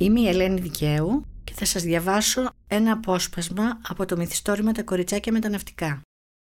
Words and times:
Είμαι 0.00 0.20
η 0.20 0.28
Ελένη 0.28 0.60
Δικαίου 0.60 1.26
και 1.44 1.52
θα 1.54 1.64
σας 1.64 1.82
διαβάσω 1.82 2.48
ένα 2.68 2.92
απόσπασμα 2.92 3.80
από 3.88 4.06
το 4.06 4.16
μυθιστόρημα 4.16 4.72
«Τα 4.72 4.82
κοριτσάκια 4.82 5.32
με 5.32 5.38
τα 5.38 5.48
ναυτικά». 5.48 6.00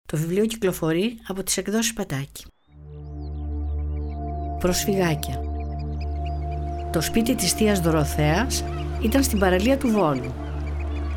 Το 0.08 0.16
βιβλίο 0.16 0.46
κυκλοφορεί 0.46 1.18
από 1.26 1.42
τις 1.42 1.56
εκδόσεις 1.56 1.92
Πατάκη. 1.92 2.44
Προσφυγάκια 4.58 5.40
Το 6.92 7.00
σπίτι 7.00 7.34
της 7.34 7.52
θείας 7.52 7.80
Δωροθέας 7.80 8.64
ήταν 9.02 9.22
στην 9.22 9.38
παραλία 9.38 9.78
του 9.78 9.88
Βόλου. 9.88 10.34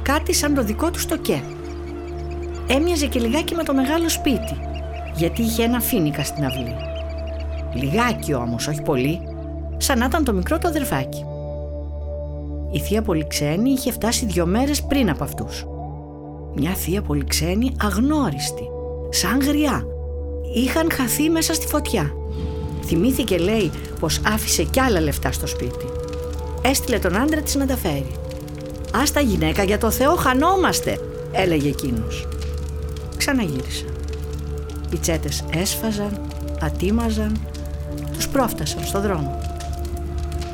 Κάτι 0.04 0.34
σαν 0.34 0.54
το 0.54 0.64
δικό 0.64 0.92
του 0.92 1.00
στο 1.00 1.18
ΚΕ. 1.18 1.44
Έμοιαζε 2.68 3.08
και 3.08 3.20
λιγάκι 3.20 3.56
με 3.56 3.64
το 3.64 3.74
μεγάλο 3.74 4.10
σπίτι, 4.10 4.58
γιατί 5.16 5.42
είχε 5.42 5.64
ένα 5.64 5.80
φίνικα 5.80 6.24
στην 6.24 6.46
αυλή. 6.46 6.76
Λιγάκι 7.74 8.34
όμως, 8.34 8.68
όχι 8.68 8.82
πολύ, 8.82 9.22
σαν 9.78 9.98
να 9.98 10.06
ήταν 10.06 10.24
το 10.24 10.34
μικρό 10.34 10.58
του 10.58 10.68
αδερφάκι. 10.68 11.26
Η 12.74 12.80
θεία 12.80 13.02
Πολυξένη 13.02 13.70
είχε 13.70 13.92
φτάσει 13.92 14.26
δύο 14.26 14.46
μέρες 14.46 14.84
πριν 14.84 15.10
από 15.10 15.24
αυτούς. 15.24 15.66
Μια 16.56 16.72
θεία 16.72 17.02
Πολυξένη 17.02 17.72
αγνώριστη, 17.82 18.64
σαν 19.10 19.42
γριά. 19.42 19.86
Είχαν 20.56 20.92
χαθεί 20.92 21.30
μέσα 21.30 21.54
στη 21.54 21.68
φωτιά. 21.68 22.14
Θυμήθηκε 22.86 23.38
λέει 23.38 23.72
πως 24.00 24.22
άφησε 24.26 24.64
κι 24.64 24.80
άλλα 24.80 25.02
λεφτά 25.02 25.32
στο 25.32 25.48
σπίτι. 25.48 25.86
Έστειλε 26.62 27.00
τον 27.00 27.18
άντρα 27.18 27.42
της 27.42 27.56
να 27.56 27.66
τα 27.66 27.78
φέρει. 27.78 28.12
«Άστα 29.02 29.20
γυναίκα 29.20 29.64
για 29.64 29.78
το 29.78 29.92
Θεό 29.92 30.16
χανόμαστε», 30.16 31.00
έλεγε 31.32 31.70
εκείνος. 31.70 32.28
Ξαναγύρισα. 33.18 33.86
Οι 34.94 34.98
τσέτες 34.98 35.44
έσφαζαν, 35.54 36.22
ατίμαζαν, 36.62 37.40
τους 38.14 38.28
πρόφτασαν 38.28 38.84
στο 38.84 39.02
δρόμο. 39.02 39.40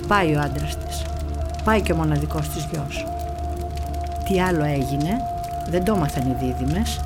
Πάει 0.08 0.36
ο 0.36 0.40
άντρας 0.40 0.78
της. 0.78 1.09
Πάει 1.70 1.82
και 1.82 1.94
ο 1.94 1.96
μοναδικός 1.96 2.50
της 2.50 2.68
γιος. 2.72 3.06
Τι 4.26 4.42
άλλο 4.42 4.64
έγινε, 4.64 5.22
δεν 5.70 5.84
το 5.84 5.94
έμαθαν 5.94 6.30
οι 6.30 6.36
δίδυμες. 6.40 7.00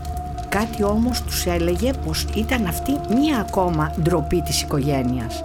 Κάτι 0.50 0.84
όμως 0.84 1.22
τους 1.22 1.46
έλεγε 1.46 1.92
πως 2.06 2.26
ήταν 2.36 2.66
αυτή 2.66 2.92
μία 3.16 3.40
ακόμα 3.40 3.94
ντροπή 4.02 4.42
της 4.42 4.62
οικογένειας. 4.62 5.44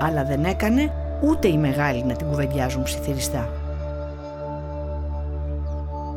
Αλλά 0.00 0.24
δεν 0.24 0.44
έκανε 0.44 0.92
ούτε 1.22 1.48
οι 1.48 1.58
μεγάλοι 1.58 2.04
να 2.04 2.14
την 2.14 2.26
κουβεντιάζουν 2.26 2.82
ψιθυριστά. 2.82 3.48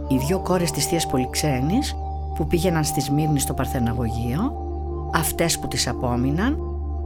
Οι 0.07 0.17
δυο 0.17 0.39
κόρες 0.39 0.71
της 0.71 0.85
θείας 0.85 1.07
Πολυξένης 1.07 1.95
που 2.35 2.47
πήγαιναν 2.47 2.83
στη 2.83 3.01
Σμύρνη 3.01 3.39
στο 3.39 3.53
Παρθεναγωγείο, 3.53 4.53
αυτές 5.13 5.59
που 5.59 5.67
τις 5.67 5.87
απόμειναν, 5.87 6.57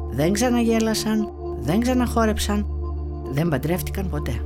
δεν 0.10 0.34
ξαναγέλασαν, 0.34 1.30
δεν 1.60 1.80
ξαναχόρεψαν, 1.80 2.66
δεν 3.32 3.48
παντρεύτηκαν 3.50 4.10
ποτέ. 4.10 4.42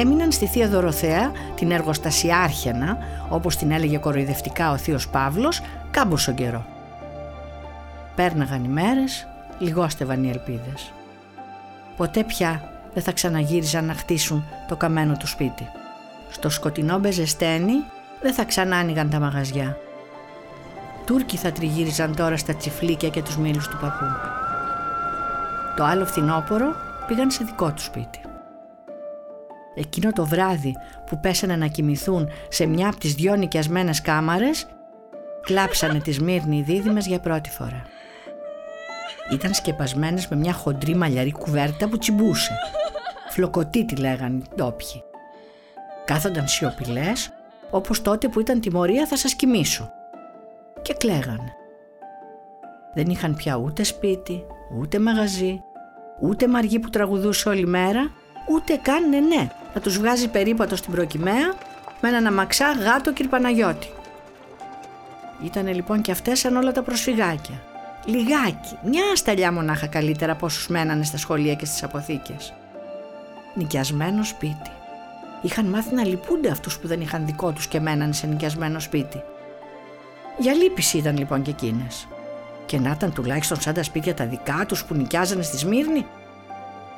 Έμειναν 0.00 0.32
στη 0.32 0.46
Θεία 0.46 0.68
Δωροθέα, 0.68 1.32
την 1.54 1.70
εργοστασιάρχαινα, 1.70 2.98
όπως 3.28 3.56
την 3.56 3.70
έλεγε 3.70 3.98
κοροϊδευτικά 3.98 4.70
ο 4.70 4.76
θείος 4.76 5.08
Παύλος, 5.08 5.60
κάμποσο 5.90 6.32
καιρό. 6.32 6.64
Πέρναγαν 8.14 8.64
οι 8.64 8.68
μέρες, 8.68 9.26
λιγόστευαν 9.58 10.24
οι 10.24 10.28
ελπίδες. 10.28 10.92
Ποτέ 11.96 12.24
πια 12.24 12.62
δεν 12.94 13.02
θα 13.02 13.12
ξαναγύριζαν 13.12 13.84
να 13.84 13.94
χτίσουν 13.94 14.44
το 14.68 14.76
καμένο 14.76 15.16
του 15.16 15.26
σπίτι. 15.26 15.68
Στο 16.30 16.50
σκοτεινό 16.50 16.98
μπεζεστένι 16.98 17.84
δεν 18.22 18.34
θα 18.34 18.44
ξανά 18.44 18.76
άνοιγαν 18.76 19.10
τα 19.10 19.20
μαγαζιά. 19.20 19.76
Τούρκοι 21.06 21.36
θα 21.36 21.52
τριγύριζαν 21.52 22.16
τώρα 22.16 22.36
στα 22.36 22.54
τσιφλίκια 22.54 23.08
και 23.08 23.22
τους 23.22 23.36
μήλους 23.36 23.68
του 23.68 23.76
παππού. 23.80 24.04
Το 25.76 25.84
άλλο 25.84 26.06
φθινόπορο 26.06 26.74
πήγαν 27.06 27.30
σε 27.30 27.44
δικό 27.44 27.72
του 27.72 27.82
σπίτι. 27.82 28.25
Εκείνο 29.78 30.12
το 30.12 30.26
βράδυ 30.26 30.76
που 31.06 31.20
πέσανε 31.20 31.56
να 31.56 31.66
κοιμηθούν 31.66 32.28
σε 32.48 32.66
μια 32.66 32.88
από 32.88 32.98
τις 32.98 33.14
δυο 33.14 33.36
νοικιασμένες 33.36 34.00
κάμαρες, 34.00 34.66
κλάψανε 35.42 36.00
τις 36.00 36.20
Μύρνη 36.20 36.62
δίδυμες 36.62 37.06
για 37.06 37.20
πρώτη 37.20 37.50
φορά. 37.50 37.82
Ήταν 39.32 39.54
σκεπασμένες 39.54 40.28
με 40.28 40.36
μια 40.36 40.52
χοντρή 40.52 40.94
μαλλιαρή 40.94 41.32
κουβέρτα 41.32 41.88
που 41.88 41.98
τσιμπούσε. 41.98 42.52
Φλοκοτή 43.28 43.84
τη 43.84 43.96
λέγανε 43.96 44.36
οι 44.36 44.44
ντόπιοι. 44.54 45.02
Κάθονταν 46.04 46.48
σιωπηλές, 46.48 47.32
όπως 47.70 48.02
τότε 48.02 48.28
που 48.28 48.40
ήταν 48.40 48.60
τιμωρία 48.60 49.06
θα 49.06 49.16
σας 49.16 49.34
κοιμήσω. 49.34 49.90
Και 50.82 50.94
κλαίγανε. 50.94 51.52
Δεν 52.94 53.06
είχαν 53.06 53.34
πια 53.34 53.56
ούτε 53.56 53.82
σπίτι, 53.82 54.44
ούτε 54.78 54.98
μαγαζί, 54.98 55.60
ούτε 56.20 56.48
μαργή 56.48 56.78
που 56.78 56.90
τραγουδούσε 56.90 57.48
όλη 57.48 57.66
μέρα, 57.66 58.10
ούτε 58.48 58.76
καν 58.82 59.08
ναι 59.08 59.20
ναι 59.20 59.50
να 59.76 59.82
τους 59.82 59.98
βγάζει 59.98 60.28
περίπατο 60.28 60.76
στην 60.76 60.92
προκυμαία 60.92 61.54
με 62.00 62.08
έναν 62.08 62.26
αμαξά 62.26 62.72
γάτο 62.72 63.12
κυρπαναγιώτη. 63.12 63.88
Ήτανε 65.44 65.72
λοιπόν 65.72 66.00
και 66.02 66.12
αυτές 66.12 66.38
σαν 66.38 66.56
όλα 66.56 66.72
τα 66.72 66.82
προσφυγάκια. 66.82 67.62
Λιγάκι, 68.04 68.78
μια 68.84 69.16
σταλιά 69.16 69.52
μονάχα 69.52 69.86
καλύτερα 69.86 70.32
από 70.32 70.46
όσους 70.46 70.68
μένανε 70.68 71.04
στα 71.04 71.16
σχολεία 71.16 71.54
και 71.54 71.64
στις 71.66 71.82
αποθήκες. 71.82 72.54
Νοικιασμένο 73.54 74.24
σπίτι. 74.24 74.70
Είχαν 75.42 75.66
μάθει 75.66 75.94
να 75.94 76.04
λυπούνται 76.04 76.50
αυτούς 76.50 76.78
που 76.78 76.86
δεν 76.86 77.00
είχαν 77.00 77.26
δικό 77.26 77.52
τους 77.52 77.66
και 77.66 77.80
μένανε 77.80 78.12
σε 78.12 78.26
νοικιασμένο 78.26 78.80
σπίτι. 78.80 79.22
Για 80.38 80.52
λύπηση 80.52 80.98
ήταν 80.98 81.18
λοιπόν 81.18 81.42
και 81.42 81.50
εκείνες. 81.50 82.08
Και 82.66 82.78
να 82.78 82.90
ήταν 82.90 83.12
τουλάχιστον 83.12 83.60
σαν 83.60 83.74
τα 83.74 83.82
σπίτια 83.82 84.14
τα 84.14 84.24
δικά 84.24 84.64
τους 84.68 84.84
που 84.84 84.94
νοικιάζανε 84.94 85.42
στη 85.42 85.56
Σμύρνη. 85.56 86.06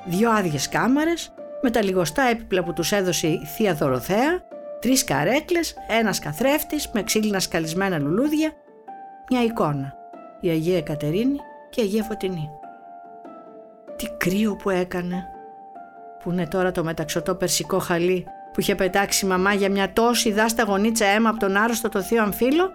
Δυο 0.04 0.30
άδειες 0.30 0.68
κάμαρες, 0.68 1.32
με 1.62 1.70
τα 1.70 1.82
λιγοστά 1.82 2.22
έπιπλα 2.22 2.62
που 2.62 2.72
τους 2.72 2.92
έδωσε 2.92 3.26
η 3.26 3.44
θεία 3.56 3.74
Δωροθέα, 3.74 4.42
τρεις 4.80 5.04
καρέκλες, 5.04 5.74
ένας 5.88 6.18
καθρέφτης 6.18 6.90
με 6.92 7.02
ξύλινα 7.02 7.40
σκαλισμένα 7.40 7.98
λουλούδια, 7.98 8.52
μια 9.30 9.44
εικόνα, 9.44 9.94
η 10.40 10.48
Αγία 10.48 10.82
Κατερίνη 10.82 11.38
και 11.70 11.80
η 11.80 11.84
Αγία 11.84 12.02
Φωτεινή. 12.02 12.50
Τι 13.96 14.06
κρύο 14.18 14.56
που 14.56 14.70
έκανε, 14.70 15.24
που 16.22 16.30
είναι 16.30 16.46
τώρα 16.46 16.72
το 16.72 16.84
μεταξωτό 16.84 17.34
περσικό 17.34 17.78
χαλί 17.78 18.26
που 18.52 18.60
είχε 18.60 18.74
πετάξει 18.74 19.24
η 19.24 19.28
μαμά 19.28 19.52
για 19.52 19.70
μια 19.70 19.92
τόση 19.92 20.32
δάστα 20.32 20.62
γονίτσα 20.62 21.06
αίμα 21.06 21.28
από 21.28 21.38
τον 21.38 21.56
άρρωστο 21.56 21.88
το 21.88 22.02
θείο 22.02 22.22
Αμφίλο 22.22 22.70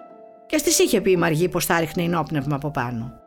και 0.46 0.58
στις 0.58 0.78
είχε 0.78 1.00
πει 1.00 1.10
η 1.10 1.16
Μαργή 1.16 1.48
πως 1.48 1.66
θα 1.66 1.80
ρίχνε 1.80 2.02
ενόπνευμα 2.02 2.56
από 2.56 2.70
πάνω. 2.70 3.23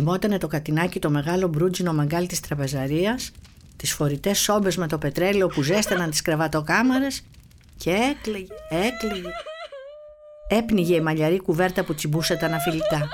Θυμότανε 0.00 0.38
το 0.38 0.46
κατινάκι 0.46 0.98
το 0.98 1.10
μεγάλο 1.10 1.48
μπρούτζινο 1.48 1.92
μαγκάλι 1.92 2.26
της 2.26 2.40
τραπεζαρίας, 2.40 3.32
τις 3.76 3.92
φορητές 3.92 4.38
σόμπες 4.38 4.76
με 4.76 4.86
το 4.86 4.98
πετρέλαιο 4.98 5.46
που 5.46 5.62
ζέσταναν 5.62 6.10
τις 6.10 6.22
κρεβατοκάμαρες 6.22 7.22
και 7.76 7.90
έκλαιγε, 7.90 8.54
έκλαιγε. 8.68 9.30
Έπνιγε 10.48 10.94
η 10.94 11.00
μαλλιαρή 11.00 11.38
κουβέρτα 11.40 11.84
που 11.84 11.94
τσιμπούσε 11.94 12.36
τα 12.36 12.46
αναφιλητά. 12.46 13.08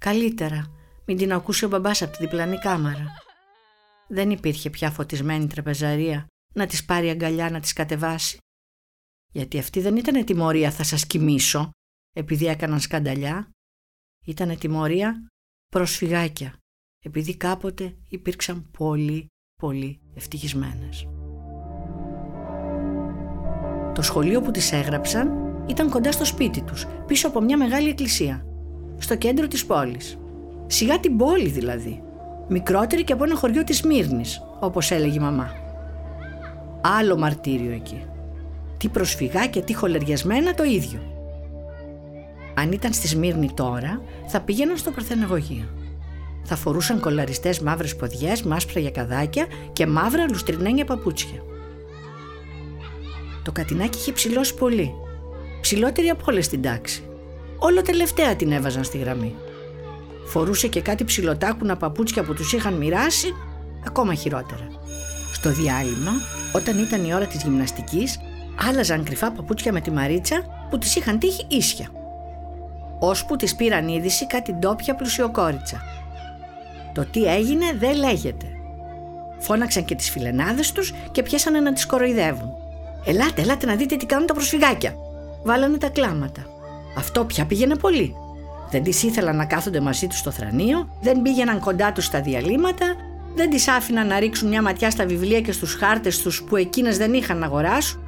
Καλύτερα, 0.00 0.70
μην 1.04 1.16
την 1.16 1.32
ακούσει 1.32 1.64
ο 1.64 1.68
μπαμπάς 1.68 2.02
από 2.02 2.16
τη 2.16 2.24
διπλανή 2.24 2.58
κάμαρα. 2.58 3.06
Δεν 4.08 4.30
υπήρχε 4.30 4.70
πια 4.70 4.90
φωτισμένη 4.90 5.46
τραπεζαρία 5.46 6.26
να 6.54 6.66
της 6.66 6.84
πάρει 6.84 7.10
αγκαλιά 7.10 7.50
να 7.50 7.60
της 7.60 7.72
κατεβάσει. 7.72 8.38
Γιατί 9.32 9.58
αυτή 9.58 9.80
δεν 9.80 9.96
ήταν 9.96 10.24
τιμωρία 10.24 10.70
θα 10.70 10.82
σας 10.82 11.06
κοιμήσω 11.06 11.70
επειδή 12.12 12.46
έκαναν 12.46 12.80
σκανταλιά. 12.80 13.50
Ήταν 14.26 14.58
τιμωρία 14.58 15.28
προσφυγάκια, 15.68 16.54
επειδή 17.04 17.36
κάποτε 17.36 17.94
υπήρξαν 18.08 18.70
πολύ, 18.78 19.26
πολύ 19.62 20.00
ευτυχισμένες. 20.14 21.08
Το 23.94 24.02
σχολείο 24.02 24.40
που 24.40 24.50
τις 24.50 24.72
έγραψαν 24.72 25.30
ήταν 25.66 25.90
κοντά 25.90 26.12
στο 26.12 26.24
σπίτι 26.24 26.62
τους, 26.62 26.86
πίσω 27.06 27.28
από 27.28 27.40
μια 27.40 27.56
μεγάλη 27.56 27.88
εκκλησία, 27.88 28.46
στο 28.98 29.16
κέντρο 29.16 29.48
της 29.48 29.66
πόλης. 29.66 30.18
Σιγά 30.66 31.00
την 31.00 31.16
πόλη 31.16 31.48
δηλαδή, 31.48 32.02
μικρότερη 32.48 33.04
και 33.04 33.12
από 33.12 33.24
ένα 33.24 33.36
χωριό 33.36 33.64
της 33.64 33.82
Μύρνης, 33.82 34.42
όπως 34.60 34.90
έλεγε 34.90 35.16
η 35.16 35.22
μαμά. 35.22 35.50
Άλλο 36.80 37.16
μαρτύριο 37.16 37.70
εκεί. 37.70 38.04
Τι 38.76 38.88
προσφυγάκια, 38.88 39.62
τι 39.62 39.74
χολεριασμένα 39.74 40.54
το 40.54 40.62
ίδιο. 40.64 41.15
Αν 42.58 42.72
ήταν 42.72 42.92
στη 42.92 43.06
Σμύρνη 43.06 43.50
τώρα, 43.54 44.02
θα 44.26 44.40
πήγαιναν 44.40 44.76
στο 44.76 44.90
Παρθεναγωγείο. 44.90 45.68
Θα 46.44 46.56
φορούσαν 46.56 47.00
κολαριστές 47.00 47.60
μαύρες 47.60 47.96
ποδιές 47.96 48.42
με 48.42 48.54
άσπρα 48.54 48.80
γιακαδάκια 48.80 49.46
και 49.72 49.86
μαύρα 49.86 50.24
λουστρινένια 50.28 50.84
παπούτσια. 50.84 51.42
Το 53.42 53.52
κατινάκι 53.52 53.98
είχε 53.98 54.12
ψηλώσει 54.12 54.54
πολύ. 54.54 54.92
Ψηλότερη 55.60 56.08
από 56.08 56.24
όλες 56.28 56.44
στην 56.44 56.62
τάξη. 56.62 57.02
Όλο 57.58 57.82
τελευταία 57.82 58.36
την 58.36 58.52
έβαζαν 58.52 58.84
στη 58.84 58.98
γραμμή. 58.98 59.34
Φορούσε 60.26 60.68
και 60.68 60.80
κάτι 60.80 61.04
ψηλοτάκουνα 61.04 61.76
παπούτσια 61.76 62.22
που 62.22 62.34
τους 62.34 62.52
είχαν 62.52 62.74
μοιράσει, 62.74 63.34
ακόμα 63.86 64.14
χειρότερα. 64.14 64.68
Στο 65.32 65.50
διάλειμμα, 65.50 66.12
όταν 66.52 66.78
ήταν 66.78 67.04
η 67.04 67.14
ώρα 67.14 67.26
της 67.26 67.42
γυμναστικής, 67.42 68.18
άλλαζαν 68.68 69.04
κρυφά 69.04 69.32
παπούτσια 69.32 69.72
με 69.72 69.80
τη 69.80 69.90
Μαρίτσα 69.90 70.66
που 70.70 70.78
της 70.78 70.96
είχαν 70.96 71.18
τύχει 71.18 71.46
ίσια 71.48 71.95
ώσπου 72.98 73.36
της 73.36 73.54
πήραν 73.54 73.88
είδηση 73.88 74.26
κάτι 74.26 74.52
ντόπια 74.52 74.94
πλουσιοκόριτσα. 74.94 75.82
Το 76.94 77.04
τι 77.04 77.24
έγινε 77.24 77.64
δεν 77.78 77.96
λέγεται. 77.96 78.46
Φώναξαν 79.38 79.84
και 79.84 79.94
τις 79.94 80.10
φιλενάδες 80.10 80.72
τους 80.72 80.92
και 81.10 81.22
πιάσανε 81.22 81.60
να 81.60 81.72
τις 81.72 81.86
κοροϊδεύουν. 81.86 82.52
Ελάτε, 83.04 83.42
ελάτε 83.42 83.66
να 83.66 83.74
δείτε 83.74 83.96
τι 83.96 84.06
κάνουν 84.06 84.26
τα 84.26 84.34
προσφυγάκια. 84.34 84.94
Βάλανε 85.44 85.78
τα 85.78 85.88
κλάματα. 85.88 86.46
Αυτό 86.96 87.24
πια 87.24 87.44
πήγαινε 87.44 87.76
πολύ. 87.76 88.14
Δεν 88.70 88.82
τις 88.82 89.02
ήθελαν 89.02 89.36
να 89.36 89.44
κάθονται 89.44 89.80
μαζί 89.80 90.06
τους 90.06 90.18
στο 90.18 90.30
θρανείο, 90.30 90.88
δεν 91.00 91.22
πήγαιναν 91.22 91.60
κοντά 91.60 91.92
τους 91.92 92.04
στα 92.04 92.20
διαλύματα, 92.20 92.86
δεν 93.34 93.50
τις 93.50 93.68
άφηναν 93.68 94.06
να 94.06 94.18
ρίξουν 94.18 94.48
μια 94.48 94.62
ματιά 94.62 94.90
στα 94.90 95.06
βιβλία 95.06 95.40
και 95.40 95.52
στους 95.52 95.74
χάρτες 95.74 96.22
τους 96.22 96.42
που 96.42 96.56
εκείνες 96.56 96.98
δεν 96.98 97.12
είχαν 97.12 97.38
να 97.38 97.46
αγοράσουν, 97.46 98.00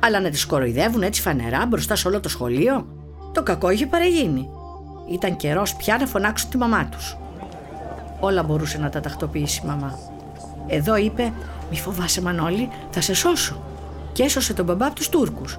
αλλά 0.00 0.20
να 0.20 0.30
τις 0.30 0.46
κοροϊδεύουν 0.46 1.02
έτσι 1.02 1.20
φανερά 1.20 1.66
μπροστά 1.66 1.96
σε 1.96 2.08
όλο 2.08 2.20
το 2.20 2.28
σχολείο. 2.28 2.86
Το 3.32 3.42
κακό 3.42 3.70
είχε 3.70 3.86
παραγίνει. 3.86 4.48
Ήταν 5.10 5.36
καιρός 5.36 5.74
πια 5.74 5.96
να 5.96 6.06
φωνάξουν 6.06 6.50
τη 6.50 6.56
μαμά 6.56 6.84
τους. 6.84 7.16
Όλα 8.20 8.42
μπορούσε 8.42 8.78
να 8.78 8.88
τα 8.88 9.00
τακτοποιήσει 9.00 9.60
η 9.64 9.66
μαμά. 9.66 9.98
Εδώ 10.66 10.96
είπε 10.96 11.32
«Μη 11.70 11.76
φοβάσαι 11.76 12.22
Μανώλη, 12.22 12.68
θα 12.90 13.00
σε 13.00 13.14
σώσω» 13.14 13.56
και 14.12 14.22
έσωσε 14.22 14.54
τον 14.54 14.64
μπαμπά 14.64 14.86
από 14.86 14.94
τους 14.94 15.08
Τούρκους. 15.08 15.58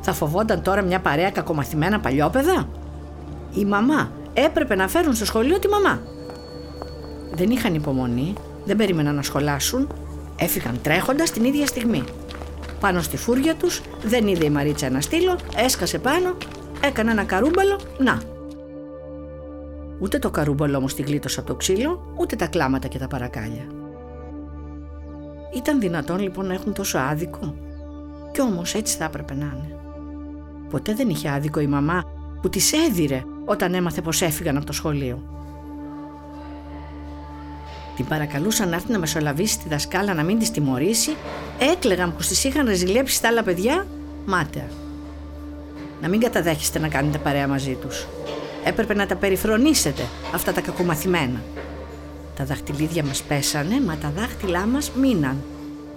Θα 0.00 0.12
φοβόταν 0.12 0.62
τώρα 0.62 0.82
μια 0.82 1.00
παρέα 1.00 1.30
κακομαθημένα 1.30 2.00
παλιόπαιδα. 2.00 2.68
Η 3.54 3.64
μαμά 3.64 4.10
έπρεπε 4.34 4.74
να 4.74 4.88
φέρουν 4.88 5.14
στο 5.14 5.24
σχολείο 5.24 5.58
τη 5.58 5.68
μαμά. 5.68 6.00
Δεν 7.34 7.50
είχαν 7.50 7.74
υπομονή, 7.74 8.32
δεν 8.64 8.76
περίμεναν 8.76 9.14
να 9.14 9.22
σχολάσουν, 9.22 9.88
έφυγαν 10.36 10.78
τρέχοντας 10.82 11.30
την 11.30 11.44
ίδια 11.44 11.66
στιγμή. 11.66 12.04
Πάνω 12.80 13.02
στη 13.02 13.16
φούρια 13.16 13.54
τους 13.54 13.82
δεν 14.02 14.26
είδε 14.26 14.44
η 14.44 14.50
Μαρίτσα 14.50 14.86
ένα 14.86 15.00
στήλο, 15.00 15.38
έσκασε 15.56 15.98
πάνω, 15.98 16.36
έκανε 16.86 17.10
ένα 17.10 17.24
καρούμπαλο, 17.24 17.80
να. 17.98 18.20
Ούτε 20.00 20.18
το 20.18 20.30
καρούμπαλο 20.30 20.76
όμως 20.76 20.94
τη 20.94 21.02
γλίτωσε 21.02 21.40
από 21.40 21.48
το 21.48 21.54
ξύλο, 21.54 22.14
ούτε 22.18 22.36
τα 22.36 22.46
κλάματα 22.46 22.88
και 22.88 22.98
τα 22.98 23.06
παρακάλια. 23.06 23.66
Ήταν 25.56 25.80
δυνατόν 25.80 26.18
λοιπόν 26.18 26.46
να 26.46 26.54
έχουν 26.54 26.72
τόσο 26.72 26.98
άδικο; 26.98 27.54
Κι 28.32 28.40
όμως 28.40 28.74
έτσι 28.74 28.96
θα 28.96 29.04
έπρεπε 29.04 29.34
να 29.34 29.44
είναι. 29.44 29.78
Ποτέ 30.70 30.94
δεν 30.94 31.08
είχε 31.08 31.30
άδικο 31.30 31.60
η 31.60 31.66
μαμά 31.66 32.02
που 32.42 32.48
τις 32.48 32.72
έδιρε 32.72 33.22
όταν 33.44 33.74
έμαθε 33.74 34.00
πως 34.00 34.22
έφυγαν 34.22 34.56
από 34.56 34.66
το 34.66 34.72
σχολείο. 34.72 35.22
Την 37.96 38.06
παρακαλούσαν 38.06 38.68
να 38.68 38.74
έρθει 38.74 38.92
να 38.92 38.98
μεσολαβήσει 38.98 39.58
τη 39.58 39.68
δασκάλα 39.68 40.14
να 40.14 40.22
μην 40.22 40.38
της 40.38 40.50
τιμωρήσει, 40.50 41.16
έκλεγαν 41.58 42.14
πως 42.16 42.26
τις 42.26 42.44
είχαν 42.44 42.66
ρεζιλέψει 42.66 43.22
τα 43.22 43.28
άλλα 43.28 43.42
παιδιά, 43.42 43.86
μάταια. 44.26 44.68
Να 46.04 46.10
μην 46.10 46.20
καταδέχεστε 46.20 46.78
να 46.78 46.88
κάνετε 46.88 47.18
παρέα 47.18 47.48
μαζί 47.48 47.74
τους. 47.74 48.06
Έπρεπε 48.64 48.94
να 48.94 49.06
τα 49.06 49.16
περιφρονήσετε 49.16 50.02
αυτά 50.34 50.52
τα 50.52 50.60
κακομαθημένα. 50.60 51.42
Τα 52.36 52.44
δαχτυλίδια 52.44 53.04
μας 53.04 53.22
πέσανε, 53.22 53.80
μα 53.80 53.96
τα 53.96 54.12
δάχτυλά 54.16 54.66
μας 54.66 54.90
μείναν 54.90 55.36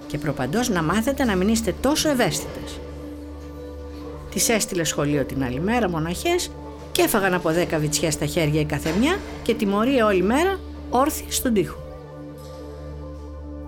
και 0.06 0.18
προπαντός 0.18 0.68
να 0.68 0.82
μάθετε 0.82 1.24
να 1.24 1.36
μην 1.36 1.48
είστε 1.48 1.74
τόσο 1.80 2.08
ευαίσθητες. 2.08 2.80
Τις 4.30 4.48
έστειλε 4.48 4.84
σχολείο 4.84 5.24
την 5.24 5.44
άλλη 5.44 5.60
μέρα 5.60 5.88
μοναχές 5.88 6.50
και 6.92 7.02
έφαγαν 7.02 7.34
από 7.34 7.50
δέκα 7.50 7.78
βιτσιές 7.78 8.14
στα 8.14 8.26
χέρια 8.26 8.60
η 8.60 8.64
καθεμιά 8.64 9.18
και 9.42 9.54
τιμωρία 9.54 10.06
όλη 10.06 10.22
μέρα 10.22 10.60
όρθιοι 10.90 11.30
στον 11.30 11.52
τοίχο. 11.52 11.78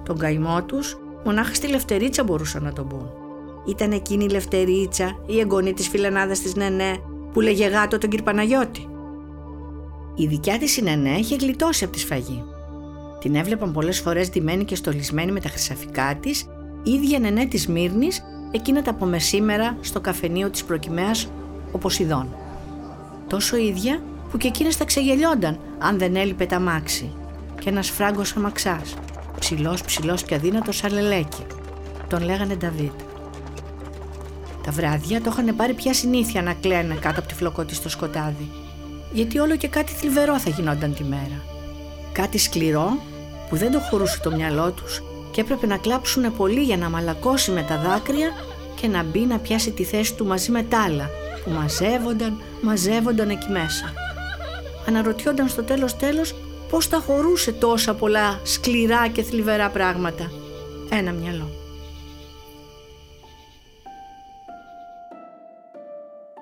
Τον 0.04 0.18
καημό 0.18 0.62
τους 0.62 0.98
μονάχα 1.24 1.54
στη 1.54 1.68
Λευτερίτσα 1.68 2.24
μπορούσαν 2.24 2.62
να 2.62 2.72
τον 2.72 2.88
πούν. 2.88 3.19
Ήταν 3.66 3.92
εκείνη 3.92 4.24
η 4.24 4.28
Λευτερίτσα, 4.28 5.22
η 5.26 5.38
εγγονή 5.38 5.72
της 5.72 5.88
φιλενάδας 5.88 6.40
της 6.40 6.54
Νενέ, 6.54 6.96
που 7.32 7.40
λέγε 7.40 7.66
γάτο 7.66 7.98
τον 7.98 8.10
κυρ 8.10 8.22
Παναγιώτη. 8.22 8.88
Η 10.14 10.26
δικιά 10.26 10.58
της 10.58 10.76
η 10.76 10.82
Νενέ 10.82 11.16
είχε 11.18 11.36
γλιτώσει 11.36 11.84
από 11.84 11.92
τη 11.92 11.98
σφαγή. 11.98 12.44
Την 13.20 13.34
έβλεπαν 13.34 13.72
πολλές 13.72 14.00
φορές 14.00 14.30
ντυμένη 14.30 14.64
και 14.64 14.74
στολισμένη 14.74 15.32
με 15.32 15.40
τα 15.40 15.48
χρυσαφικά 15.48 16.16
της, 16.20 16.46
η 16.82 16.90
ίδια 16.90 17.18
Νενέ 17.18 17.46
της 17.46 17.66
Μύρνης, 17.66 18.22
εκείνα 18.50 18.82
τα 18.82 19.06
μεσήμερα 19.06 19.76
στο 19.80 20.00
καφενείο 20.00 20.50
της 20.50 20.64
προκυμαίας 20.64 21.28
ο 21.72 21.78
Ποσειδών. 21.78 22.28
Τόσο 23.26 23.56
ίδια 23.56 24.02
που 24.30 24.36
και 24.36 24.48
εκείνες 24.48 24.76
τα 24.76 24.84
ξεγελιόνταν 24.84 25.58
αν 25.78 25.98
δεν 25.98 26.16
έλειπε 26.16 26.46
τα 26.46 26.60
μάξι 26.60 27.12
και 27.60 27.68
ένας 27.68 27.90
φράγκος 27.90 28.36
αμαξάς, 28.36 28.94
ψηλός 29.38 29.82
ψηλός 29.82 30.22
και 30.22 30.34
αδύνατος 30.34 30.76
σαν 30.76 30.92
λελέκι. 30.92 31.46
Τον 32.08 32.22
λέγανε 32.22 32.54
Νταβίτ. 32.54 33.09
Τα 34.64 34.70
βράδια 34.70 35.20
το 35.20 35.30
είχαν 35.32 35.56
πάρει 35.56 35.74
πια 35.74 35.94
συνήθεια 35.94 36.42
να 36.42 36.54
κλαίνε 36.54 36.94
κάτω 36.94 37.18
από 37.20 37.28
τη 37.28 37.34
φλοκότη 37.34 37.74
στο 37.74 37.88
σκοτάδι. 37.88 38.50
Γιατί 39.12 39.38
όλο 39.38 39.56
και 39.56 39.68
κάτι 39.68 39.92
θλιβερό 39.92 40.38
θα 40.38 40.50
γινόταν 40.50 40.94
τη 40.94 41.04
μέρα. 41.04 41.44
Κάτι 42.12 42.38
σκληρό 42.38 43.02
που 43.48 43.56
δεν 43.56 43.72
το 43.72 43.78
χωρούσε 43.80 44.20
το 44.20 44.30
μυαλό 44.30 44.70
τους 44.70 45.02
και 45.30 45.40
έπρεπε 45.40 45.66
να 45.66 45.76
κλάψουν 45.76 46.36
πολύ 46.36 46.62
για 46.62 46.76
να 46.76 46.88
μαλακώσει 46.88 47.50
με 47.50 47.62
τα 47.62 47.78
δάκρυα 47.78 48.28
και 48.80 48.88
να 48.88 49.02
μπει 49.02 49.20
να 49.20 49.38
πιάσει 49.38 49.70
τη 49.70 49.84
θέση 49.84 50.14
του 50.14 50.26
μαζί 50.26 50.50
με 50.50 50.62
τα 50.62 50.82
άλλα 50.82 51.10
που 51.44 51.50
μαζεύονταν, 51.50 52.40
μαζεύονταν 52.60 53.30
εκεί 53.30 53.50
μέσα. 53.50 53.92
Αναρωτιόνταν 54.86 55.48
στο 55.48 55.62
τέλος 55.62 55.96
τέλος 55.96 56.34
πώς 56.70 56.88
τα 56.88 57.02
χωρούσε 57.06 57.52
τόσα 57.52 57.94
πολλά 57.94 58.40
σκληρά 58.42 59.08
και 59.08 59.22
θλιβερά 59.22 59.68
πράγματα. 59.68 60.30
Ένα 60.90 61.12
μυαλό. 61.12 61.59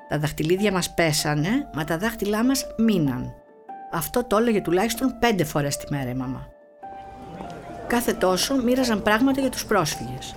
Τα 0.09 0.19
δαχτυλίδια 0.19 0.73
μας 0.73 0.91
πέσανε, 0.91 1.69
μα 1.75 1.85
τα 1.85 1.99
δάχτυλά 1.99 2.45
μας 2.45 2.67
μείναν. 2.77 3.35
Αυτό 3.93 4.25
το 4.25 4.37
έλεγε 4.37 4.61
τουλάχιστον 4.61 5.17
πέντε 5.19 5.45
φορές 5.45 5.77
τη 5.77 5.95
μέρα 5.95 6.11
η 6.11 6.15
μαμά. 6.15 6.49
Κάθε 7.87 8.13
τόσο 8.13 8.57
μοίραζαν 8.57 9.03
πράγματα 9.03 9.41
για 9.41 9.51
τους 9.51 9.67
πρόσφυγες. 9.67 10.35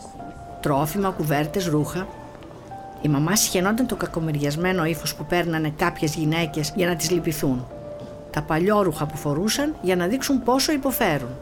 Τρόφιμα, 0.61 1.09
κουβέρτες, 1.09 1.65
ρούχα. 1.65 2.07
Η 3.01 3.07
μαμά 3.07 3.35
συχαινόταν 3.35 3.87
το 3.87 3.95
κακομεριασμένο 3.95 4.85
ύφος 4.85 5.15
που 5.15 5.25
παίρνανε 5.25 5.73
κάποιες 5.77 6.15
γυναίκες 6.15 6.73
για 6.75 6.87
να 6.87 6.95
τις 6.95 7.09
λυπηθούν. 7.09 7.67
Τα 8.31 8.41
παλιόρουχα 8.41 9.05
που 9.05 9.17
φορούσαν 9.17 9.75
για 9.81 9.95
να 9.95 10.07
δείξουν 10.07 10.43
πόσο 10.43 10.71
υποφέρουν. 10.71 11.35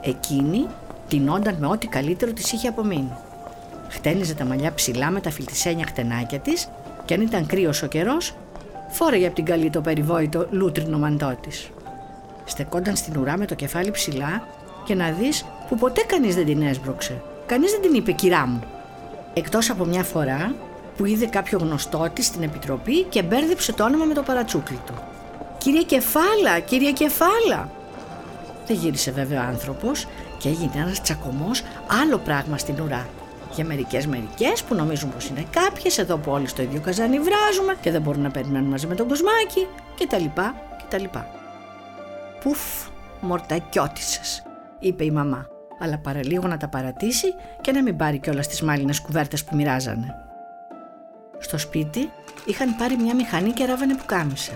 Εκείνη 0.00 0.66
τεινόνταν 1.08 1.56
με 1.58 1.66
ό,τι 1.66 1.86
καλύτερο 1.86 2.32
της 2.32 2.52
είχε 2.52 2.68
απομείνει. 2.68 3.12
Χτένιζε 3.88 4.34
τα 4.34 4.44
μαλλιά 4.44 4.74
ψηλά 4.74 5.10
με 5.10 5.20
τα 5.20 5.30
φιλτισένια 5.30 5.86
χτενάκια 5.86 6.38
της 6.38 6.68
και 7.10 7.16
αν 7.16 7.22
ήταν 7.22 7.46
κρύος 7.46 7.82
ο 7.82 7.86
καιρός, 7.86 8.34
φόρεγε 8.88 9.26
από 9.26 9.34
την 9.34 9.44
καλή 9.44 9.70
το 9.70 9.80
περιβόητο 9.80 10.46
λούτρινο 10.50 10.98
μαντό 10.98 11.36
της. 11.40 11.70
Στεκόταν 12.44 12.96
στην 12.96 13.16
ουρά 13.16 13.36
με 13.38 13.46
το 13.46 13.54
κεφάλι 13.54 13.90
ψηλά 13.90 14.46
και 14.84 14.94
να 14.94 15.10
δεις 15.10 15.44
που 15.68 15.76
ποτέ 15.76 16.02
κανείς 16.06 16.34
δεν 16.34 16.44
την 16.44 16.62
έσπρωξε. 16.62 17.22
Κανείς 17.46 17.70
δεν 17.70 17.80
την 17.80 17.94
είπε 17.94 18.12
κυρά 18.12 18.46
μου. 18.46 18.62
Εκτός 19.34 19.70
από 19.70 19.84
μια 19.84 20.02
φορά 20.02 20.54
που 20.96 21.04
είδε 21.04 21.26
κάποιο 21.26 21.58
γνωστό 21.58 22.10
της 22.12 22.26
στην 22.26 22.42
επιτροπή 22.42 23.02
και 23.02 23.22
μπέρδεψε 23.22 23.72
το 23.72 23.84
όνομα 23.84 24.04
με 24.04 24.14
το 24.14 24.22
παρατσούκλι 24.22 24.80
του. 24.86 24.94
«Κύριε 25.58 25.82
Κεφάλα, 25.82 26.58
κύριε 26.64 26.92
Κεφάλα!» 26.92 27.70
Δεν 28.66 28.76
γύρισε 28.76 29.10
βέβαια 29.10 29.40
ο 29.40 29.48
άνθρωπος 29.48 30.06
και 30.38 30.48
έγινε 30.48 30.72
ένας 30.74 31.00
τσακωμός 31.00 31.62
άλλο 32.02 32.18
πράγμα 32.18 32.58
στην 32.58 32.80
ουρά 32.80 33.06
για 33.54 33.64
μερικές 33.64 34.06
μερικές 34.06 34.62
που 34.62 34.74
νομίζουν 34.74 35.12
πως 35.12 35.28
είναι 35.28 35.44
κάποιες, 35.50 35.98
εδώ 35.98 36.16
που 36.16 36.30
όλοι 36.32 36.46
στο 36.46 36.62
ίδιο 36.62 36.80
καζάνι 36.80 37.18
βράζουμε 37.18 37.76
και 37.80 37.90
δεν 37.90 38.02
μπορούν 38.02 38.22
να 38.22 38.30
περιμένουν 38.30 38.70
μαζί 38.70 38.86
με 38.86 38.94
τον 38.94 39.08
κοσμάκι 39.08 39.66
κτλ. 39.98 40.24
κτλ. 40.84 41.04
Πουφ, 42.40 42.60
μορτακιώτησες, 43.20 44.42
είπε 44.78 45.04
η 45.04 45.10
μαμά, 45.10 45.46
αλλά 45.78 45.98
παραλίγο 45.98 46.46
να 46.46 46.56
τα 46.56 46.68
παρατήσει 46.68 47.34
και 47.60 47.72
να 47.72 47.82
μην 47.82 47.96
πάρει 47.96 48.18
κιόλας 48.18 48.48
τις 48.48 48.62
μάλινες 48.62 49.00
κουβέρτες 49.00 49.44
που 49.44 49.56
μοιράζανε. 49.56 50.14
Στο 51.38 51.58
σπίτι 51.58 52.10
είχαν 52.44 52.76
πάρει 52.76 52.96
μια 52.96 53.14
μηχανή 53.14 53.50
και 53.50 53.64
ράβανε 53.64 53.94
που 53.94 54.04
κάμισα. 54.06 54.52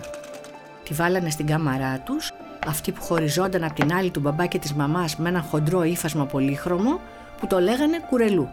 Τη 0.84 0.94
βάλανε 0.94 1.30
στην 1.30 1.46
κάμαρά 1.46 1.98
τους, 1.98 2.32
αυτή 2.66 2.92
που 2.92 3.02
χωριζόταν 3.02 3.64
από 3.64 3.74
την 3.74 3.94
άλλη 3.94 4.10
του 4.10 4.20
μπαμπά 4.20 4.46
και 4.46 4.58
της 4.58 4.74
μαμάς 4.74 5.16
με 5.16 5.28
ένα 5.28 5.40
χοντρό 5.40 5.82
ύφασμα 5.82 6.26
πολύχρωμο 6.26 7.00
που 7.40 7.46
το 7.46 7.60
λέγανε 7.60 7.98
κουρελού. 8.08 8.48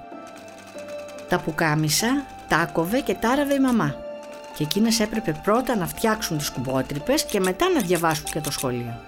Τα 1.31 1.39
πουκάμισα 1.39 2.25
τάκοβε 2.47 3.00
και 3.00 3.13
τάραβε 3.13 3.53
η 3.53 3.59
μαμά 3.59 3.95
και 4.55 4.63
εκείνες 4.63 5.00
έπρεπε 5.00 5.39
πρώτα 5.43 5.75
να 5.75 5.88
φτιάξουν 5.88 6.38
τις 6.38 6.50
κουμπότρυπες 6.50 7.25
και 7.25 7.39
μετά 7.39 7.69
να 7.69 7.81
διαβάσουν 7.81 8.25
και 8.25 8.39
το 8.39 8.51
σχολείο. 8.51 9.00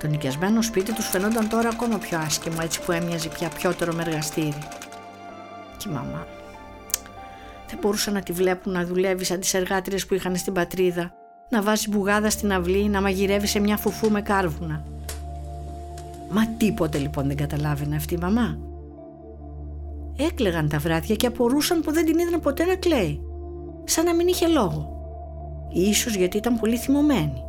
Το 0.00 0.06
νοικιασμένο 0.06 0.62
σπίτι 0.62 0.92
τους 0.92 1.08
φαινόταν 1.08 1.48
τώρα 1.48 1.68
ακόμα 1.68 1.98
πιο 1.98 2.18
άσχημο 2.18 2.56
έτσι 2.62 2.80
που 2.80 2.92
έμοιαζε 2.92 3.28
πια 3.28 3.48
πιότερο 3.48 3.92
με 3.92 4.02
εργαστήρι. 4.02 4.58
Και 5.76 5.88
η 5.88 5.92
μαμά 5.92 6.26
δεν 7.68 7.78
μπορούσαν 7.80 8.14
να 8.14 8.20
τη 8.20 8.32
βλέπουν 8.32 8.72
να 8.72 8.84
δουλεύει 8.84 9.24
σαν 9.24 9.40
τις 9.40 9.54
εργάτριες 9.54 10.06
που 10.06 10.14
είχαν 10.14 10.36
στην 10.36 10.52
πατρίδα, 10.52 11.12
να 11.48 11.62
βάζει 11.62 11.88
μπουγάδα 11.88 12.30
στην 12.30 12.52
αυλή, 12.52 12.88
να 12.88 13.00
μαγειρεύει 13.00 13.46
σε 13.46 13.58
μια 13.58 13.76
φουφού 13.76 14.10
με 14.10 14.22
κάρβουνα. 14.22 14.84
Μα 16.30 16.46
τίποτε 16.46 16.98
λοιπόν 16.98 17.26
δεν 17.26 17.36
καταλάβαινε 17.36 17.96
αυτή 17.96 18.14
η 18.14 18.18
μαμά. 18.20 18.72
Έκλεγαν 20.16 20.68
τα 20.68 20.78
βράδια 20.78 21.14
και 21.14 21.26
απορούσαν 21.26 21.80
που 21.80 21.92
δεν 21.92 22.04
την 22.04 22.18
είδαν 22.18 22.40
ποτέ 22.40 22.64
να 22.64 22.74
κλαίει. 22.74 23.20
Σαν 23.84 24.04
να 24.04 24.14
μην 24.14 24.26
είχε 24.26 24.46
λόγο. 24.46 24.88
Ίσως 25.72 26.14
γιατί 26.14 26.36
ήταν 26.36 26.58
πολύ 26.60 26.76
θυμωμένη. 26.76 27.42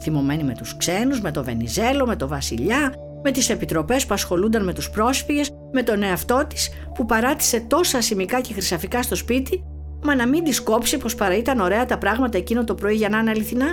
Θυμωμένη 0.00 0.42
με 0.42 0.54
τους 0.54 0.76
ξένους, 0.76 1.20
με 1.20 1.30
το 1.30 1.44
Βενιζέλο, 1.44 2.06
με 2.06 2.16
το 2.16 2.28
Βασιλιά, 2.28 2.94
με 3.22 3.30
τις 3.30 3.50
επιτροπές 3.50 4.06
που 4.06 4.14
ασχολούνταν 4.14 4.64
με 4.64 4.72
τους 4.72 4.90
πρόσφυγες, 4.90 5.50
με 5.72 5.82
τον 5.82 6.02
εαυτό 6.02 6.44
της 6.48 6.70
που 6.94 7.06
παράτησε 7.06 7.60
τόσα 7.60 8.00
σημικά 8.00 8.40
και 8.40 8.52
χρυσαφικά 8.52 9.02
στο 9.02 9.14
σπίτι, 9.14 9.64
μα 10.02 10.14
να 10.14 10.26
μην 10.28 10.44
της 10.44 10.62
κόψει 10.62 10.96
πως 10.96 11.14
παρά 11.14 11.36
ήταν 11.36 11.60
ωραία 11.60 11.86
τα 11.86 11.98
πράγματα 11.98 12.38
εκείνο 12.38 12.64
το 12.64 12.74
πρωί 12.74 12.94
για 12.94 13.08
να 13.08 13.18
είναι 13.18 13.30
αληθινά. 13.30 13.66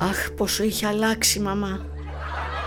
Αχ, 0.00 0.30
πόσο 0.36 0.64
είχε 0.64 0.86
αλλάξει 0.86 1.40
μαμά. 1.40 1.95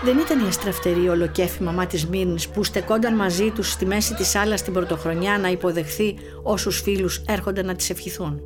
Δεν 0.04 0.18
ήταν 0.18 0.44
η 0.44 0.48
αστραφτερή 0.48 1.08
ολοκέφη 1.08 1.62
μαμά 1.62 1.86
της 1.86 2.06
Μύρνης 2.06 2.48
που 2.48 2.64
στεκόταν 2.64 3.14
μαζί 3.14 3.50
τους 3.50 3.70
στη 3.70 3.86
μέση 3.86 4.14
της 4.14 4.34
άλλας 4.34 4.62
την 4.62 4.72
πρωτοχρονιά 4.72 5.38
να 5.38 5.48
υποδεχθεί 5.48 6.14
όσους 6.42 6.80
φίλους 6.80 7.22
έρχονταν 7.26 7.66
να 7.66 7.74
τις 7.74 7.90
ευχηθούν. 7.90 8.40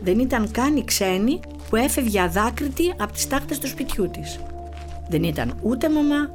Δεν 0.00 0.18
ήταν 0.18 0.50
καν 0.50 0.76
η 0.76 0.84
ξένη 0.84 1.40
που 1.68 1.76
έφευγε 1.76 2.20
αδάκρυτη 2.20 2.94
από 2.98 3.12
τις 3.12 3.26
τάχτες 3.26 3.58
του 3.58 3.66
σπιτιού 3.66 4.10
της. 4.10 4.40
Δεν 5.08 5.22
ήταν 5.22 5.54
ούτε 5.62 5.90
μαμά, 5.90 6.30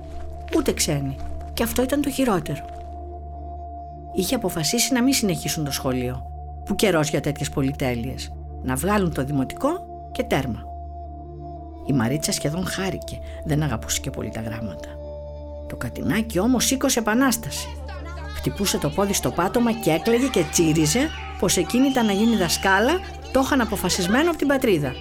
ούτε 0.57 0.73
ξένη. 0.73 1.15
Και 1.53 1.63
αυτό 1.63 1.81
ήταν 1.81 2.01
το 2.01 2.09
χειρότερο. 2.09 2.65
Είχε 4.15 4.35
αποφασίσει 4.35 4.93
να 4.93 5.03
μην 5.03 5.13
συνεχίσουν 5.13 5.65
το 5.65 5.71
σχολείο. 5.71 6.21
Που 6.65 6.75
καιρός 6.75 7.09
για 7.09 7.21
τέτοιες 7.21 7.49
πολυτέλειες. 7.49 8.33
Να 8.63 8.75
βγάλουν 8.75 9.13
το 9.13 9.23
δημοτικό 9.23 9.69
και 10.11 10.23
τέρμα. 10.23 10.68
Η 11.89 11.93
Μαρίτσα 11.93 12.31
σχεδόν 12.31 12.67
χάρηκε, 12.67 13.19
δεν 13.45 13.63
αγαπούσε 13.63 13.99
και 13.99 14.09
πολύ 14.09 14.29
τα 14.29 14.41
γράμματα. 14.41 14.89
Το 15.67 15.75
κατινάκι 15.75 16.39
όμως 16.39 16.65
σήκωσε 16.65 16.99
επανάσταση. 16.99 17.67
Χτυπούσε 18.35 18.77
το 18.77 18.89
πόδι 18.89 19.13
στο 19.13 19.31
πάτωμα 19.31 19.71
και 19.71 19.91
έκλαιγε 19.91 20.27
και 20.27 20.43
τσίριζε 20.51 21.09
πως 21.39 21.57
εκείνη 21.57 21.87
ήταν 21.87 22.05
να 22.05 22.11
γίνει 22.11 22.35
δασκάλα, 22.35 22.99
το 23.31 23.39
είχαν 23.43 23.61
αποφασισμένο 23.61 24.29
από 24.29 24.37
την 24.37 24.47
πατρίδα. 24.47 24.93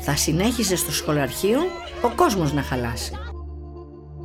Θα 0.00 0.16
συνέχιζε 0.16 0.76
στο 0.76 0.92
σχολαρχείο 0.92 1.58
ο 2.02 2.08
κόσμος 2.14 2.52
να 2.52 2.62
χαλάσει. 2.62 3.12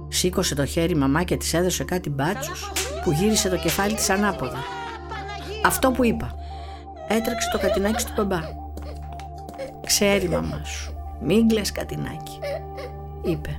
Σήκωσε 0.07 0.55
το 0.55 0.65
χέρι 0.65 0.91
η 0.91 0.95
μαμά 0.95 1.23
και 1.23 1.37
της 1.37 1.53
έδωσε 1.53 1.83
κάτι 1.83 2.09
μπάτσους 2.09 2.71
που 3.03 3.11
γύρισε 3.11 3.49
το 3.49 3.57
κεφάλι 3.57 3.93
της 3.93 4.09
ανάποδα. 4.09 4.63
Αυτό 5.65 5.91
που 5.91 6.03
είπα. 6.05 6.35
Έτρεξε 7.07 7.49
το 7.51 7.59
κατινάκι 7.59 8.05
του 8.05 8.11
μπαμπά. 8.15 8.39
Ξέρει 9.85 10.25
η 10.25 10.29
μαμά 10.29 10.61
σου. 10.63 10.98
Μην 11.23 11.47
κλαις 11.47 11.71
κατινάκι. 11.71 12.39
Είπε. 13.21 13.55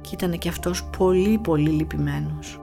Κι 0.00 0.14
ήταν 0.14 0.38
και 0.38 0.48
αυτός 0.48 0.84
πολύ 0.98 1.38
πολύ 1.38 1.70
λυπημένος. 1.70 2.60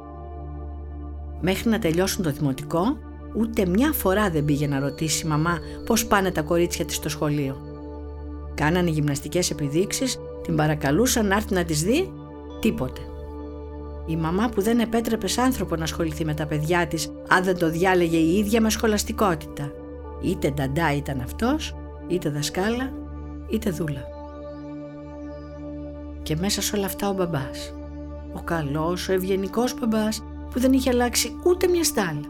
Μέχρι 1.41 1.69
να 1.69 1.79
τελειώσουν 1.79 2.23
το 2.23 2.31
δημοτικό, 2.31 2.97
ούτε 3.35 3.65
μια 3.65 3.91
φορά 3.91 4.29
δεν 4.29 4.45
πήγε 4.45 4.67
να 4.67 4.79
ρωτήσει 4.79 5.25
η 5.25 5.29
μαμά 5.29 5.59
πώς 5.85 6.05
πάνε 6.05 6.31
τα 6.31 6.41
κορίτσια 6.41 6.85
της 6.85 6.95
στο 6.95 7.09
σχολείο. 7.09 7.57
Κάνανε 8.53 8.89
γυμναστικές 8.89 9.49
επιδείξεις, 9.49 10.19
την 10.43 10.55
παρακαλούσαν 10.55 11.27
να 11.27 11.35
έρθει 11.35 11.53
να 11.53 11.63
τις 11.63 11.83
δει, 11.83 12.11
τίποτε. 12.61 13.01
Η 14.05 14.15
μαμά 14.15 14.49
που 14.49 14.61
δεν 14.61 14.79
επέτρεπε 14.79 15.27
σ' 15.27 15.37
άνθρωπο 15.37 15.75
να 15.75 15.83
ασχοληθεί 15.83 16.25
με 16.25 16.33
τα 16.33 16.45
παιδιά 16.45 16.87
της 16.87 17.11
αν 17.27 17.43
δεν 17.43 17.57
το 17.57 17.69
διάλεγε 17.69 18.17
η 18.17 18.37
ίδια 18.37 18.61
με 18.61 18.69
σχολαστικότητα. 18.69 19.71
Είτε 20.21 20.49
νταντά 20.49 20.95
ήταν 20.95 21.21
αυτός, 21.21 21.75
είτε 22.07 22.29
δασκάλα, 22.29 22.91
είτε 23.49 23.69
δούλα. 23.69 24.01
Και 26.23 26.35
μέσα 26.35 26.61
σε 26.61 26.75
όλα 26.75 26.85
αυτά 26.85 27.09
ο 27.09 27.13
μπαμπάς. 27.13 27.73
Ο 28.33 28.41
καλός, 28.41 29.09
ο 29.09 29.13
ευγενικός 29.13 29.79
μπαμπάς 29.79 30.23
που 30.51 30.59
δεν 30.59 30.73
είχε 30.73 30.89
αλλάξει 30.89 31.35
ούτε 31.45 31.67
μια 31.67 31.83
στάλα. 31.83 32.21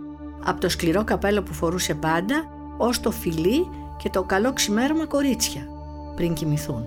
Από 0.44 0.62
το 0.62 0.70
σκληρό 0.70 1.04
καπέλο 1.04 1.44
που 1.44 1.54
φορούσε 1.54 1.94
πάντα, 1.94 2.36
ως 2.78 3.00
το 3.00 3.12
φιλί 3.12 3.68
και 3.98 4.10
το 4.10 4.24
καλό 4.24 4.54
ξημέρωμα 4.54 5.06
κορίτσια, 5.06 5.68
πριν 6.16 6.34
κοιμηθούν. 6.34 6.86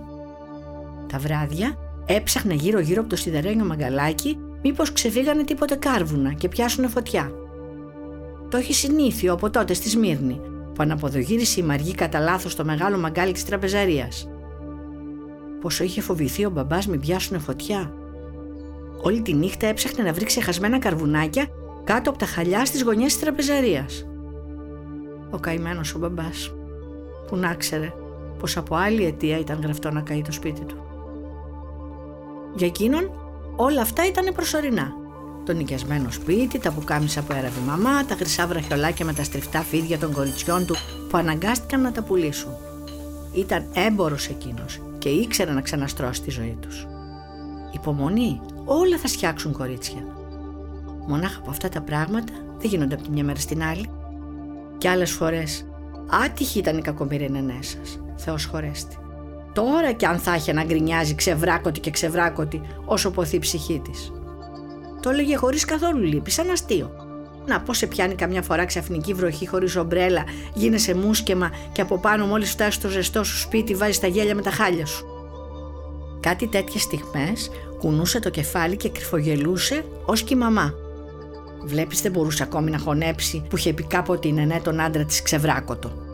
Τα 1.06 1.18
βράδια 1.18 1.76
έψαχνε 2.06 2.54
γύρω 2.54 2.80
γύρω 2.80 3.00
από 3.00 3.10
το 3.10 3.16
σιδερένιο 3.16 3.64
μαγκαλάκι 3.64 4.38
μήπως 4.62 4.92
ξεφύγανε 4.92 5.44
τίποτε 5.44 5.74
κάρβουνα 5.74 6.32
και 6.32 6.48
πιάσουνε 6.48 6.88
φωτιά. 6.88 7.32
Το 8.48 8.56
έχει 8.56 8.72
συνήθιο 8.72 9.32
από 9.32 9.50
τότε 9.50 9.74
στη 9.74 9.88
Σμύρνη, 9.88 10.40
που 10.78 10.84
αναποδογύρισε 10.84 11.60
η 11.60 11.62
Μαργή 11.62 11.94
κατά 11.94 12.18
λάθος 12.18 12.54
το 12.54 12.64
μεγάλο 12.64 12.98
μαγκάλι 12.98 13.32
της 13.32 13.44
τραπεζαρίας. 13.44 14.28
Πόσο 15.60 15.84
είχε 15.84 16.00
φοβηθεί 16.00 16.44
ο 16.44 16.50
μπαμπάς 16.50 16.86
μην 16.86 17.00
πιάσουνε 17.00 17.38
φωτιά. 17.38 17.92
Όλη 19.02 19.22
τη 19.22 19.32
νύχτα 19.32 19.66
έψαχνε 19.66 20.04
να 20.04 20.12
βρει 20.12 20.24
ξεχασμένα 20.24 20.78
καρβουνάκια 20.78 21.46
κάτω 21.84 22.10
από 22.10 22.18
τα 22.18 22.26
χαλιά 22.26 22.64
στις 22.64 22.82
γωνιές 22.82 23.12
της 23.12 23.20
τραπεζαρίας. 23.20 24.06
Ο 25.30 25.38
καημένος 25.38 25.94
ο 25.94 25.98
μπαμπάς, 25.98 26.54
που 27.26 27.36
να 27.36 27.54
ξέρε 27.54 27.92
πως 28.38 28.56
από 28.56 28.74
άλλη 28.74 29.04
αιτία 29.04 29.38
ήταν 29.38 29.60
γραφτό 29.62 29.90
να 29.90 30.00
καεί 30.00 30.22
το 30.22 30.32
σπίτι 30.32 30.64
του. 30.64 30.76
Για 32.54 32.66
εκείνον 32.66 33.10
όλα 33.56 33.80
αυτά 33.80 34.06
ήταν 34.06 34.34
προσωρινά. 34.34 34.92
Το 35.44 35.52
νοικιασμένο 35.52 36.10
σπίτι, 36.10 36.58
τα 36.58 36.72
πουκάμισα 36.72 37.22
που 37.22 37.32
έραβε 37.32 37.60
η 37.60 37.66
μαμά, 37.66 38.04
τα 38.04 38.14
χρυσά 38.14 38.46
βραχιολάκια 38.46 39.04
με 39.04 39.12
τα 39.12 39.24
στριφτά 39.24 39.60
φίδια 39.60 39.98
των 39.98 40.12
κοριτσιών 40.12 40.66
του 40.66 40.76
που 41.08 41.16
αναγκάστηκαν 41.16 41.80
να 41.80 41.92
τα 41.92 42.02
πουλήσουν. 42.02 42.52
Ήταν 43.32 43.66
έμπορος 43.74 44.28
εκείνος 44.28 44.80
και 44.98 45.08
ήξερε 45.08 45.52
να 45.52 45.60
ξαναστρώσει 45.60 46.22
τη 46.22 46.30
ζωή 46.30 46.56
τους. 46.60 46.86
Υπομονή, 47.72 48.40
όλα 48.64 48.98
θα 48.98 49.08
φτιάξουν 49.08 49.52
κορίτσια. 49.52 50.02
Μονάχα 51.06 51.38
από 51.38 51.50
αυτά 51.50 51.68
τα 51.68 51.80
πράγματα 51.80 52.32
δεν 52.58 52.70
γίνονται 52.70 52.94
από 52.94 53.02
τη 53.02 53.10
μια 53.10 53.24
μέρα 53.24 53.38
στην 53.38 53.62
άλλη. 53.62 53.90
Και 54.78 54.88
άλλες 54.88 55.10
φορές 55.10 55.66
άτυχη 56.24 56.58
ήταν 56.58 56.78
η 56.78 56.82
κακομοίρη 56.82 57.30
νενέ 57.30 57.58
σας. 57.60 58.00
Θεός 58.16 58.44
χωρέστη. 58.44 58.96
Τώρα 59.52 59.92
κι 59.92 60.06
αν 60.06 60.18
θα 60.18 60.34
είχε 60.34 60.52
να 60.52 60.64
γκρινιάζει 60.64 61.14
ξεβράκωτη 61.14 61.80
και 61.80 61.90
ξεβράκωτη 61.90 62.60
όσο 62.84 63.10
ποθεί 63.10 63.36
η 63.36 63.38
ψυχή 63.38 63.82
της. 63.84 64.12
Το 65.00 65.10
έλεγε 65.10 65.36
χωρίς 65.36 65.64
καθόλου 65.64 66.02
λύπη, 66.02 66.30
σαν 66.30 66.50
αστείο. 66.50 66.90
Να 67.46 67.60
πώ 67.60 67.74
σε 67.74 67.86
πιάνει 67.86 68.14
καμιά 68.14 68.42
φορά 68.42 68.64
ξαφνική 68.64 69.14
βροχή 69.14 69.48
χωρίς 69.48 69.76
ομπρέλα, 69.76 70.24
γίνεσαι 70.54 70.94
μουσκεμα 70.94 71.50
και 71.72 71.80
από 71.80 71.98
πάνω 71.98 72.26
μόλις 72.26 72.50
φτάσει 72.50 72.78
στο 72.78 72.88
ζεστό 72.88 73.24
σου 73.24 73.38
σπίτι 73.38 73.74
βάζεις 73.74 74.00
τα 74.00 74.06
γέλια 74.06 74.34
με 74.34 74.42
τα 74.42 74.50
χάλια 74.50 74.86
σου. 74.86 75.06
Κάτι 76.20 76.46
τέτοιες 76.46 76.82
στιγμές 76.82 77.50
κουνούσε 77.78 78.20
το 78.20 78.30
κεφάλι 78.30 78.76
και 78.76 78.88
κρυφογελούσε 78.88 79.84
ως 80.04 80.22
και 80.22 80.34
η 80.34 80.36
μαμά. 80.36 80.74
Βλέπεις 81.64 82.00
δεν 82.02 82.12
μπορούσε 82.12 82.42
ακόμη 82.42 82.70
να 82.70 82.78
χωνέψει 82.78 83.44
που 83.48 83.56
είχε 83.56 83.72
πει 83.72 83.82
κάποτε 83.82 84.28
η 84.28 84.32
νενέ 84.32 84.60
τον 84.64 84.80
άντρα 84.80 85.04
της 85.04 85.22
ξεβράκωτο. 85.22 86.07